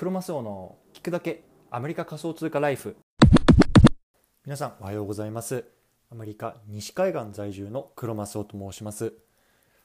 [0.00, 2.96] クロマスオの聞くだけアメリカ仮想通貨ライフ。
[4.46, 5.66] 皆さんおはようございます。
[6.10, 9.12] アメリカ西海岸在住のクロマスオと申します。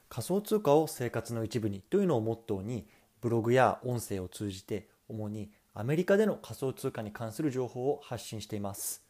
[0.07, 2.87] 仮想通貨を生活の一部にというのをモットーに
[3.19, 9.03] ブログや音声を通じて主にアメリカでの仮想通貨に関する情報を発信しています。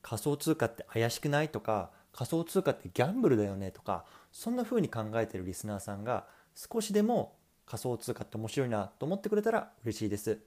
[0.00, 7.34] 仮想通貨って怪しくないとか仮想通貨ってギャンブルだよねとかそんな風に考えているリスナーさんが少しでも
[7.66, 10.38] 仮想通貨って面白いなと思ってくれたら嬉しいです。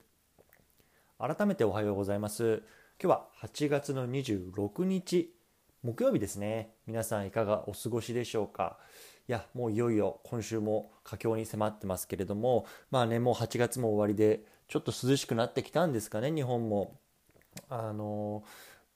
[1.18, 2.62] 改めておはようございます。
[2.98, 5.34] 今日は8月の26日
[5.82, 6.70] 木曜日ですね。
[6.86, 8.78] 皆さんいかがお過ごしでしょうか？
[9.28, 16.98] いやもういよいよ今週も佳境に迫ってますけれどもまあねもう8月も終わりでちょっと涼しくなってきたんですかね日本も。
[17.68, 18.44] あの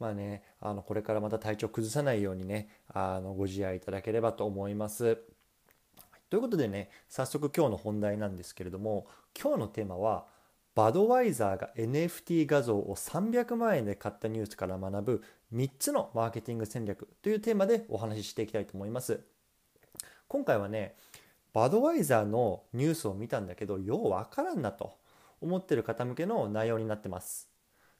[0.00, 5.18] まあねあのこれからまた体調崩さないようにねあのご自愛いただければと思います。
[6.30, 9.06] ということでね早速今日の本題なんですけれども
[9.40, 10.26] 今日のテーマは
[10.74, 15.22] バドワイザーが NFT 画像を300万円で買ったニュースから学ぶ
[15.54, 19.20] 3つのマーケティング戦略というテーマでお話ししていきたいと思います。
[20.26, 20.96] 今回はね
[21.52, 24.96] バドワイザーのニュースを見たんだけどようわからんなと
[25.40, 27.48] 思ってる方向けの内容になってます。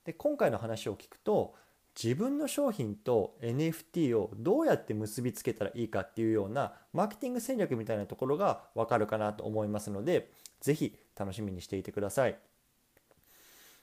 [0.05, 1.55] で今回の話を聞くと
[2.03, 12.39] 自分の商品と NFT をどうやって結びつけたらいいかっていうようなマーケティング戦略みたいなところがわかるかなと思いますので是非楽しみにしていてください。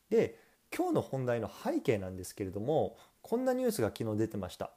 [0.09, 0.37] で
[0.75, 4.71] 今日の本題の背景なんですけれどもこんなニュースが昨日出てました。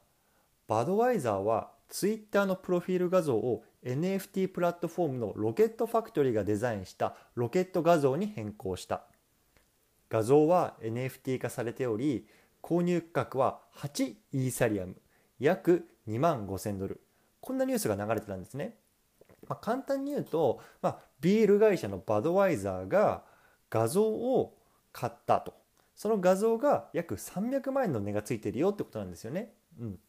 [0.67, 9.03] バドワイザーは Twitter のプロフィール画像を NFT プラットフォームのロケットファクトリーがデザインしたロケット画像に変更した。
[10.09, 12.27] 画像は NFT 化されており
[12.65, 14.95] 購入価格は8イーサリアム
[15.37, 16.99] 約2万5000ドル。
[17.39, 18.75] こんなニュースが流れてたんですね、
[19.47, 23.21] まあ、簡単に言うと、まあ、ビール会社のバドワイザーが
[23.69, 24.57] 画像を
[24.91, 25.53] 買ったと。
[25.93, 29.53] その画像が約300万円の値がついてるよってことなんですよね。
[29.79, 29.99] うん、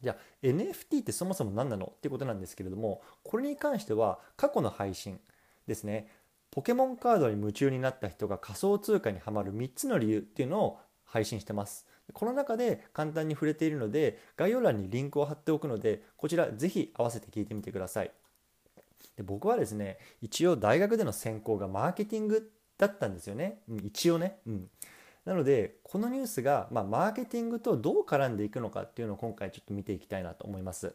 [0.00, 5.18] じゃあ NFT ってそもそも何なのってことなんですけれどもこれに関しては過去の配信
[5.66, 6.08] ですね。
[6.50, 11.86] ポケモンカードに夢中になった人が仮想通貨にはまる3つの理由っていうのを配信してます。
[12.12, 18.10] この中で簡単に触れているので概要欄にリンクを貼っておくのでこちらぜひ合わせて聞いてみてください。
[19.16, 24.38] で僕はですね一応大学での専攻がマーケティングだったんですよね、一応ね。
[24.46, 24.70] うん
[25.24, 30.94] なのでこのニュースが、まあ、マーケティングとどう絡んでいくのかっていうのを今回ちょっと見ていきたいなと思います。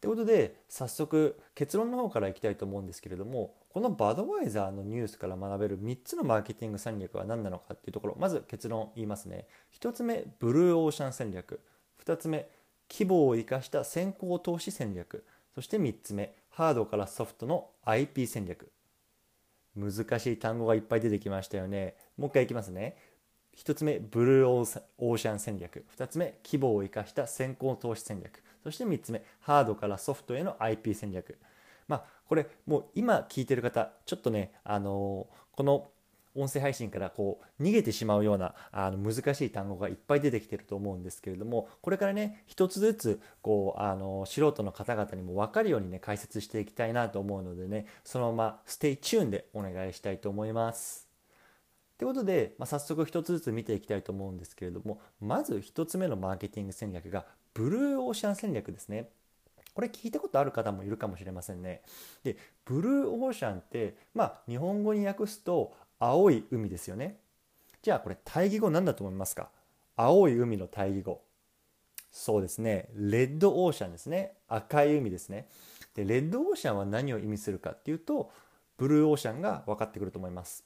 [0.00, 9.46] ということで早速結論の方からいきたいと思うんですけれどもこのバドワイザーのニュースから学べる3つのマーケティング戦略は何なのかっていうところまず結論言いますね。
[9.80, 11.60] 1つ目ブルーオーシャン戦略。
[12.04, 12.48] 2つ目
[12.90, 15.24] 規模を生かした先行投資戦略。
[15.54, 18.72] そして3つ目ハードからソフトの IP 戦略。
[19.76, 21.94] 難しい単語がいっぱい出てきましたよね。
[22.16, 22.96] もう一回いきますね。
[23.56, 25.86] 1つ目ブルーオーシャン戦略。
[25.96, 28.42] 2つ目規模を生かした先行投資戦略。
[28.64, 31.38] そして3つ目ハードからソフトへの IP 戦略。
[31.90, 35.88] まあこれもう今聞いてる方ちょっとねあのこの
[36.36, 51.08] 音声配信からこう逃げてしまうようなあの難しい単語がいっぱい出てきてると思うんですけれどもこれからね一つずつこうあの素人の方々にも分かるようにね解説していきたいなと思うのでねそのまま stay tuned でお願いしたいと思います。
[51.98, 59.10] ということで、まあ、早速一つずつ見ていきたいと思うんですけれどもまず1つ目のマーケティング戦略がブルーオーシャン戦略ですね。
[59.80, 61.80] これ聞いたことある方もいるかもしれませんね。
[62.22, 62.36] で
[62.66, 67.16] ブルーオーシャンってまあ日本語に訳すと青い海ですよね。
[67.80, 69.48] じゃあこれ対義語何だと思いますか？
[69.96, 71.22] 青い海の対義語。
[72.12, 72.90] そうですね。
[72.94, 74.34] レッドオーシャンですね。
[74.48, 75.48] 赤い海ですね。
[75.94, 78.30] でレッドオーシャンは何を意味するかっていうと
[78.76, 80.62] ブルーオーシャンが分かってくると思います。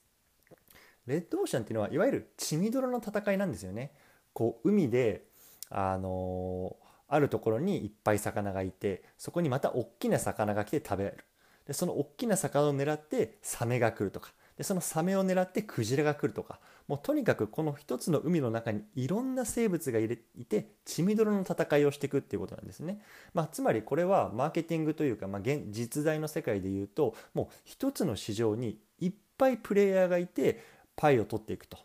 [1.06, 3.92] レッドオーシャンっていうのはいわゆる血みどろの戦いなんですよね。
[4.32, 5.28] こう海で
[5.70, 6.83] あのー、
[7.14, 11.24] あるところにいっぱい魚がいてそこにまた大きな魚が来て食べられる。
[11.66, 14.32] でその大きな魚を狙ってサメが来るとか。
[14.56, 16.60] でそのサメを狙ってクジラが来るとか。
[16.86, 23.00] もうとにかくこの一つの海の中にいろんな生物がいて血みどろの戦いをしていくっていうことなんですね、
[23.32, 30.62] まあ、つまりこれはマーケティングというか、まあ、現実在の世界でいうともう一つの市場にいっぱいプレイヤーがいて
[30.94, 31.80] パイを取っていくとい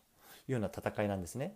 [0.49, 1.55] うような戦いなんですね。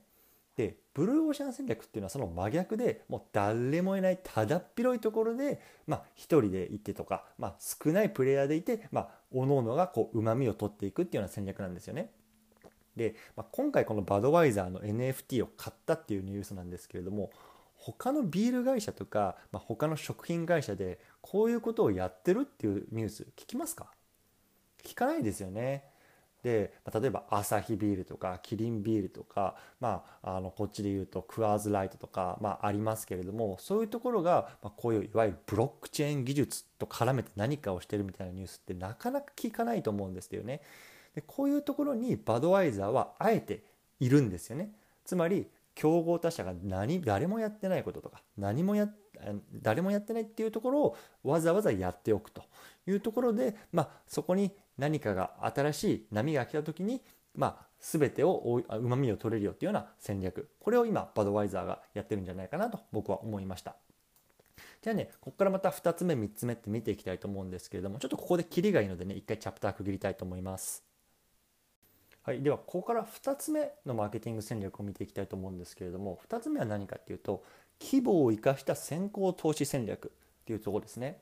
[0.55, 12.11] でブルーオーシャン戦略っていうのはその真逆でもう誰もいないただっ広いところで、まあ、1人でいてとか、まあ、少ないプレイヤーでいて、まあ、各々がう旨味を取っていくっていうような戦略なんですよね。
[12.95, 17.31] で、まあ、今回このバドワイザーの NFT を買ったっていうニュースなんですけれども
[17.75, 23.91] 他のビール会社とか、まあ、他の食品会社でこういうことをやってるっていうニュース聞きますか？
[24.83, 25.85] 聞かないですよね。
[26.43, 40.61] で例えばアサヒビールとかキリンビールとか、まあ、あのこっちで言うとクワーズライトとか、まあ、ありますけれどもそういうところが、まあ、こういういわゆるブロックチェーン技術と絡めて何かをしてるみたいなニュースってなかなか聞かないと思うんですよね。
[41.15, 43.63] でこういうところにバドワイザーはあえて
[44.01, 44.69] いるんですよね。
[45.05, 48.89] つまり競合他社が何誰もやってないこととか何もや
[49.61, 52.43] 誰もやってないっていうところをわざわざやっておくと
[52.87, 57.01] いうところで、まあ、そこに何かが新しい波が来た時に、
[57.35, 63.75] まあ、全てをうまみを取れるよっていうような戦略これを今バドワイザーがやってるんじゃないかなと僕は思いました。
[64.81, 70.83] じゃあね、ここからまた2つ目、3つ目って見ていきたいと思うんですけれども、ちょっとここでキリがいいのでね、一回チャプター区切りたいと思います。
[72.23, 77.43] はい、ではここから2つ目のマーケティング戦略を見ていきたいと思うんですけれども2つ目は何かっていうと
[77.81, 81.19] 規模を生かした先行投資戦略っていうところですね。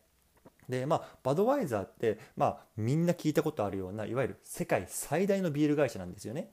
[0.72, 6.50] でまあバドワイザーって、まあ、みんな聞いたことあるようないわゆる世界最大のビール会社なんですよね。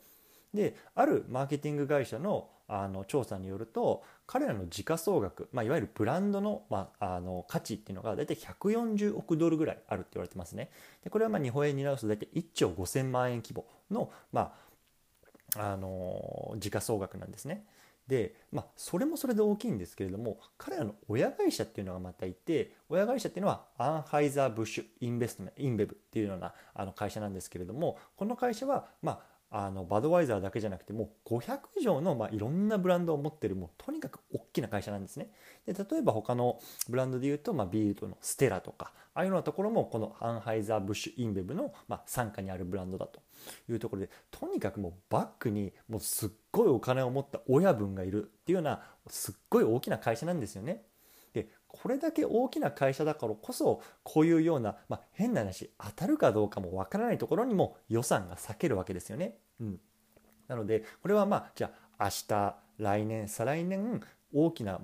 [0.53, 10.71] であるマーケティング会社のあの調査によると彼らの時価総額、まあ、いわゆるブランドの,、まあ、あの価値っていうのが大体140億ドルぐらいあるって言われてますね。
[11.03, 14.53] でこれはまあ日本円に直すと大体1兆5000万円規模の,、ま
[15.57, 17.65] あ、あの時価総額なんですね。
[18.09, 29.21] で、まあ、それもそれで大きいんですけれども彼らの親会社っていうのがまたいて親会社っていうのはアンハイザー・ブッシュ・インベストメントインベブっていうようなあの会社なんですけれどもこの会社は、まあ、
[29.51, 35.31] あのバドワイザーだけじゃなくてもう500以上の、まあ、いろんなブランドを持ってるもうとにかく大きな会社なんですね。
[35.67, 36.59] で例えば他の
[36.89, 43.21] ブランドで言うと、まあ、ビールのステラとかああいうようなところもこのアンハイザー・ブッシュ・インベブの、まあ、傘下にあるブランドだと
[43.69, 50.85] いうところでとにかくもうバックにもうすっごいお金を持った親分がいるっていうようなすっごい大きな会社なんですよね。
[51.69, 59.37] これだけ大きな会社だからこそこういうような、まあ、変な話当たるかどうかもわからないところにも予算が割けるわけですよね。
[59.61, 59.81] うん、
[60.49, 64.01] なのでこれはまあじゃあ明日来年再来年
[64.33, 64.81] 大きな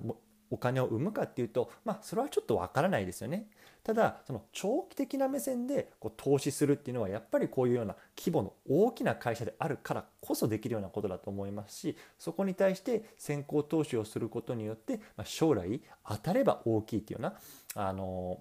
[0.55, 3.47] お金を生むかっていうとまあそれはちょっとわからないですよね。
[3.83, 17.29] ただその長期的な目線でこう投資するっていうのはやっぱりこういうような規模の大きな会社であるからこそできるようなことだと思いますしそこに対して先行投資をすることによって、まあ、将来当たれば大きいっていうよ
[17.75, 18.39] うなあの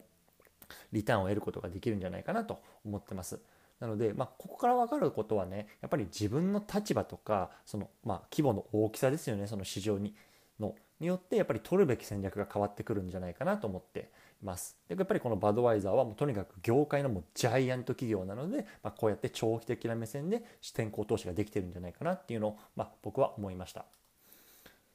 [0.93, 3.39] リターンを得ることができるんじゃないかなと思ってます。
[3.81, 10.15] なので、まあ、ここから分かることはねやっぱり自分の立場とかその、まあ、規模の大きさですよねその市場に
[10.59, 10.75] の
[11.05, 14.11] によってやっぱり取るべき戦略が変わってくるんじゃないかなと思って
[14.43, 14.77] います。
[14.89, 23.85] でやっぱりこのバドワイザーはもうとにかく業界のもうジャイアント企業なので、まあ、こうやって長期的な目線で先行投資ができてるんじゃないかなっていうのを、まあ、僕は思いました。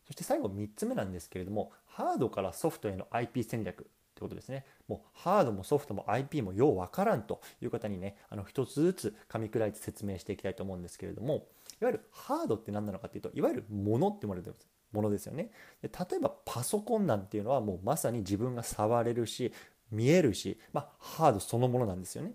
[0.08, 3.86] そして最後3つ目なんですけれどもハードからソフトへの IP 戦略っ
[4.16, 4.66] てことですね。
[4.88, 11.48] もうハードもソフトも IP もようわからんという方にねあの一つずつ噛み砕いて説明していきたいと思うんですけれども
[11.80, 14.68] いわゆるハードって何なのかっていうといわゆるものって言われてます。
[14.92, 15.52] ものですよね。
[15.82, 19.54] で例えばパソコンなんていうのはもうまさに自分が触れるし
[19.92, 22.34] 見えるし、まあ、ハードそのものなんですよね。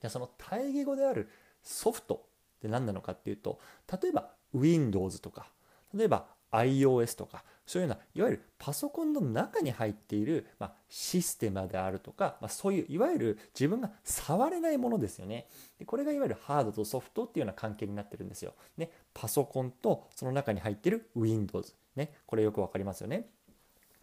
[0.00, 1.28] じゃあその対義語である
[1.62, 2.26] ソフト
[2.58, 3.58] って何なのかっていうと
[4.00, 5.50] 例えば Windows とか
[5.94, 15.48] 例えば iOS とかそういうようないわゆるパソコンの中に入っている、まあ、システムであるとか、まあ、そういういわゆる自分が触れないものですよね。
[15.78, 23.28] でこれがいわゆるハードとソフトっていうような関係になってるんですよ、ね、パソコンとその中に入ってる Windows、ね、これよくわかりますよね。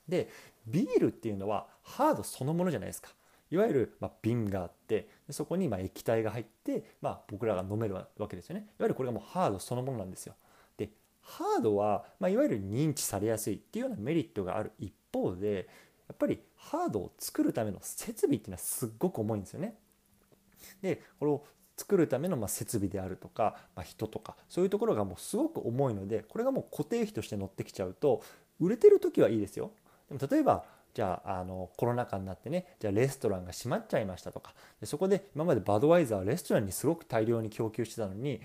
[0.07, 0.29] で
[0.67, 3.09] ビールっていうのはハードそのものじゃないですか。
[3.49, 8.61] いわゆる、ま瓶があってそこにま液体が入って、まあ、僕らが飲めるわけですよね。
[8.61, 10.35] いわゆるこれがもうハードそのものなんですよ。
[11.25, 15.67] ハードは、まあ、いわゆる認知されやすいっていうようなメリットがある一方で
[16.07, 19.75] やっぱりハードを作るための設備っていうのはすっごく重いんですよね。
[20.81, 21.43] でこれを
[21.77, 28.23] 作るためのま設備であるとか、まあ、人とかそういうところがもうすごく重いのでこれがもう固定費として乗ってきちゃうと
[28.59, 29.71] 売れてる時はいいですよ。
[30.09, 30.63] でも例えば
[30.93, 38.41] じゃああのコロナ禍になってねじゃあレストランが閉まっちゃいましたとかでそこで今までバドワイザーはレストランにすごく大量に供給してたのに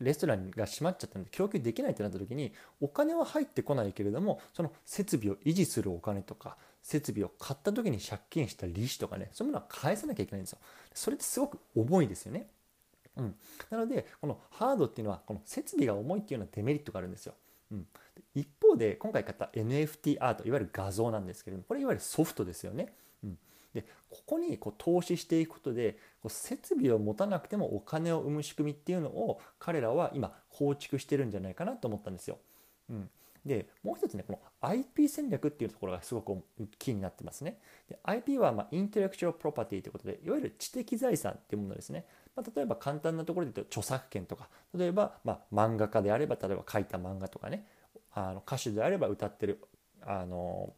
[0.00, 10.58] レストランが閉まっちゃったんで供給できないってなった時にお金は入ってこないけれどもその設備を維持するお金とか設備を買った時に借金した利子とかねそういうものは返さなきゃいけないんですよ
[10.94, 12.46] それってすごく重いですよね
[13.16, 13.34] うん、
[13.70, 17.34] なのでこのハードっていうのはこの設備が重いっていうようなデメリットがあるんですよ。
[17.72, 17.86] うん、
[18.34, 22.94] 一方で今回買った NFT アートいわゆる画像なんですけれどもこれいわゆるソフトですよね。
[23.74, 32.38] でここにこう投資していくことでこう設備を持たなくてもお金を生む仕組みっていうのを彼らは今構築してるんじゃないかなと思ったんですよ。
[32.90, 33.08] うん、
[33.46, 36.42] でもう一つねこの IP 戦略っていうところがすごく
[36.78, 37.58] キーになってますね。
[37.88, 42.04] で IP はまあ intellectual property ということでいわゆる知的財産っていうものですね、
[42.36, 47.66] まあ、例えば簡単なところで言うと著作権とか例えばまあ漫画家であれば例えば書いた漫画とかね
[48.12, 49.60] あの歌手であれば歌ってる
[50.02, 50.74] あの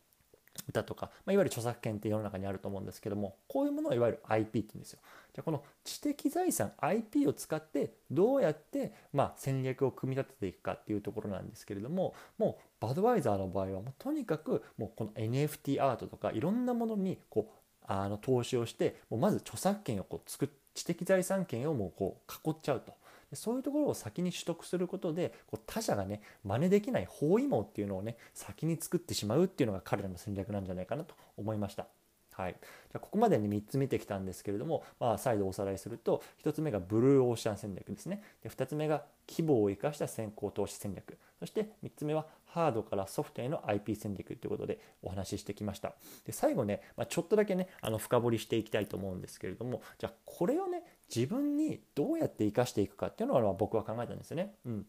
[0.68, 5.00] 歌とか、まあ、いわゆる著作権って世の中にあると思うんですけどもこういうものをいわゆる IP って言うんですよ。
[5.34, 22.94] じゃこの知的財産 IP を使ってどうやって、まあ、戦略を組み立てていくかっていうところなんですけれどももうバドワイザーの場合はもうとにかくもうこの NFT アートとかいろんなものにこうあの投資をしてもうまず著作権をこう作知的財産権をもうこう囲っちゃうと。
[23.36, 31.86] そういうところを先に取得することでこう他者がね真似できない包囲網っていうのをね先に作ってしまうっていうのが彼らの戦略なんじゃないかなと思いました。
[32.34, 38.22] はい、じゃここまでに3つ見てきたんですけれども、まあ、再度おさらいすると1つ目がブルーオーシャン戦略ですね。
[38.42, 41.18] で2つ目が規模を生かした先行投資戦略。
[41.38, 45.94] そして3つ目はハードからソフトへの IP 戦略ということでお話ししてきました。
[46.24, 50.82] で最後ね、まあ、ちょっとだけねあの深掘りしていきたいと思うんですけれどもじゃあこれをね
[51.14, 54.54] 自分にどうやって生かしていくかっていうのは僕は考えたんですよね。
[54.66, 54.86] うん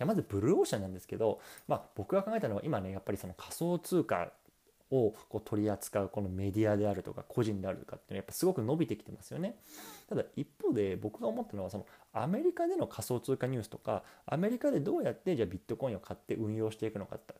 [0.00, 4.32] まずブルーオーシャンなんですけど、まあ、僕が考えたのは今ねやっぱりその仮想通貨
[4.92, 9.56] をこう取り扱うこのメディアであるとか個人であるとかっていうのはやっぱすごく伸びてきてますよね。
[10.08, 17.34] ただ一方で僕が思ったのはそのアメリカでの仮想通貨ニュースとかアメリカでどうやってじゃあビットコインを買って運用していくのかって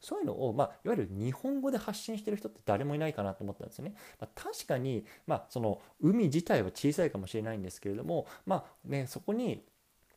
[0.00, 3.94] そういうのを、まあ、いわゆる日本語で発信してる人って誰もいないかなと思ったんですよね。
[4.20, 9.64] まあ、確かに、まあ、その海自体は小さいかもしれないんですけれども、まあね、そこに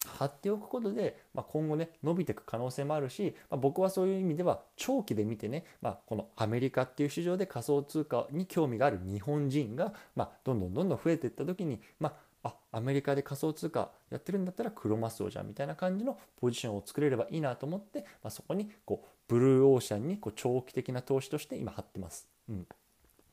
[0.07, 22.27] 貼っておくことで、まあ、今後ね伸びていく可能性もあるし、まあ、僕はそういう意味では長期で見てね、まあ、このアメリカっていう市場で仮想通貨に興味がある日本人が、まあ、どんどんどんどん増えていった時に、まあ、アメリカで仮想通貨やってるんだったらクロマスオじゃんみたいな感じのポジションを作れればいいなと思って、まあ、そこにこうブルーオーシャンにこう長期的な投資として今貼ってます。
[22.49, 22.67] うん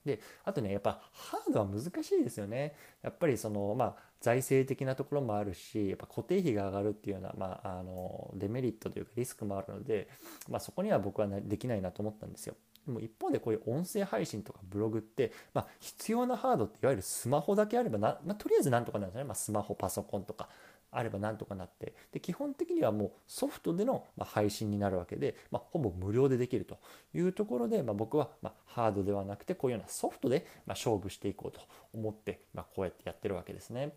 [0.04, 10.09] であとねやっぱハードは難しいですよねやっぱりそのまあ財政的なところもあるしやっぱ固定費が上がるっていうような、まあ、あのデメリットというかリスクもあるので、
[10.49, 12.54] まあ、そこには僕はできないなと思ったんですよ。
[12.87, 20.49] でも一方でこういう音声配信とかブログって、まあ、必要なハードっていわゆるスマホだけあればな、まあ、とりあえずなんとかなるんですね、まあ、スマホパソコンとか
[20.90, 26.78] あればなんとかなってで基本的にはもうソフトでの配信になるわけで、まあ、ほぼ無料でできると
[27.14, 31.61] いうところで、まあ、僕はまハードではなくてこういうようなソフトでま勝負していこうと
[31.93, 33.95] 思って、まこうやってやってるわけですね。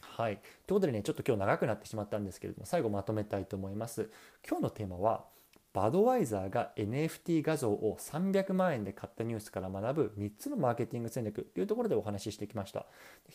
[0.00, 0.36] はい。
[0.36, 4.10] ということでね、ちょっと今日長くなってしまったんですけれども、最後まとめたいと思います。
[4.46, 5.24] 今日のテーマは、
[5.76, 12.86] バドワイザーが NFT 画像を300万円で買ったニュースから学ぶ3つのマーケティング戦略というところでお話ししてきました。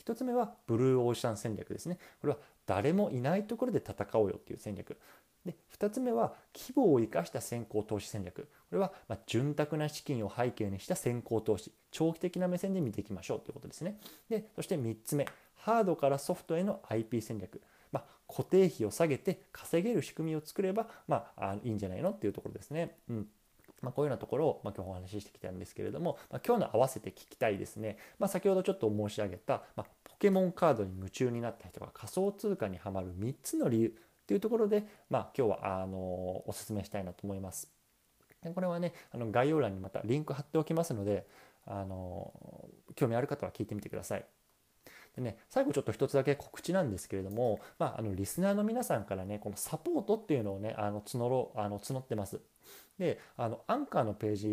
[0.04, 2.00] 1つ目はブルーオーシャン戦略ですね。
[2.20, 4.98] これは誰もいないところで戦おうよっていう戦略。
[5.46, 8.44] で2つ目は規模を生かした先行投資戦略。
[8.44, 11.72] これはま潤沢な資金を背景にした先行投資。
[11.92, 14.00] 長期的な目線で見ていきましょうということですね。
[14.30, 17.62] でそして3つ目、ハードからソフトへの IP 戦略。
[17.92, 22.12] まあ、固定費を下げて稼げる仕組みを作れば、まあ、いいんじゃないの？
[22.12, 22.96] っていうところですね。
[23.10, 23.28] うん
[23.82, 33.98] まあ、こういうようなところを、ま、今日お話ししてきたんですけれども、ま、今日の合わせて聞きたいですね、ま、先ほどちょっと申し上げた、ま、ポケモンカードに夢中になった人が仮想通貨にはまる3つの理由
[34.32, 37.70] というところで、まあ、今日はあのお勧めしたいなと思います。
[38.42, 41.28] でこれはねあの概要欄にまたリンク貼っておきますので
[41.66, 42.32] あの
[42.96, 44.26] 興味ある方は聞いてみてください。
[45.16, 52.40] でね、最後ちょっと一つだけ告知なんですけれども、まあ、あのリスナーの皆さんからねこのサポートっていうのをねあの募ろあの募ってます。
[52.98, 54.48] であのアンカーのページ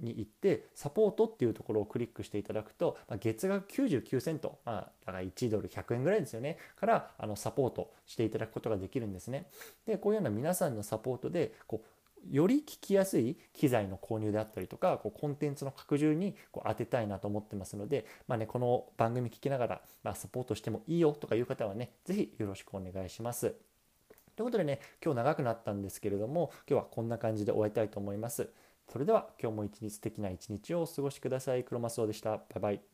[0.00, 9.48] に行ってサポートっていうところをクリックしていただくと、まあ、月額99セント、まあ、だから1ドル100円ぐらいですよねからあのサポートしていただくことができるんですね。
[9.84, 11.86] でこういうような皆さんのサポートでこう
[12.30, 23.54] より聞きやすい機材の購入であったりとかこうコンテンツの拡充にこう当てたいなと思ってますので、まあね、この番組聞きながら、まあ、サポートしてもいいよとかいう方はね是非よろしくお願いします。
[24.34, 28.48] ということでね今日長くなったんですけれども今日はこんな感じで終えたいと思います。
[28.90, 31.64] それでは今日も一日素敵な一日をお過ごしください。
[31.64, 32.30] クロマスオでした。
[32.36, 32.91] バイバイ。